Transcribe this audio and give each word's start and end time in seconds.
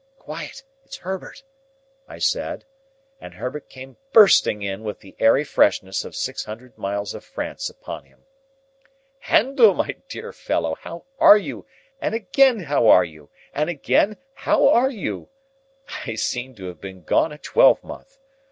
"Quiet! 0.17 0.63
It's 0.83 0.97
Herbert!" 0.97 1.43
I 2.07 2.17
said; 2.17 2.65
and 3.19 3.35
Herbert 3.35 3.69
came 3.69 3.97
bursting 4.13 4.63
in, 4.63 4.81
with 4.83 5.01
the 5.01 5.15
airy 5.19 5.43
freshness 5.43 6.03
of 6.03 6.15
six 6.15 6.45
hundred 6.45 6.75
miles 6.75 7.13
of 7.13 7.23
France 7.23 7.69
upon 7.69 8.05
him. 8.05 8.25
"Handel, 9.19 9.75
my 9.75 9.95
dear 10.09 10.33
fellow, 10.33 10.73
how 10.73 11.05
are 11.19 11.37
you, 11.37 11.67
and 12.01 12.15
again 12.15 12.61
how 12.61 12.87
are 12.87 13.05
you, 13.05 13.29
and 13.53 13.69
again 13.69 14.17
how 14.33 14.69
are 14.69 14.89
you? 14.89 15.29
I 16.07 16.15
seem 16.15 16.55
to 16.55 16.65
have 16.65 16.81
been 16.81 17.03
gone 17.03 17.31
a 17.31 17.37
twelvemonth! 17.37 18.17